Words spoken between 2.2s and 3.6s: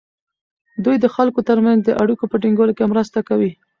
په ټینګولو کې مرسته کوي.